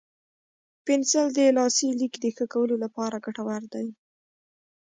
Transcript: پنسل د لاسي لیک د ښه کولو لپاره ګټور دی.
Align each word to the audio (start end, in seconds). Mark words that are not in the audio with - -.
پنسل 0.85 1.27
د 1.37 1.39
لاسي 1.57 1.89
لیک 1.99 2.13
د 2.23 2.25
ښه 2.35 2.45
کولو 2.53 2.75
لپاره 2.83 3.23
ګټور 3.25 3.61
دی. 3.73 3.87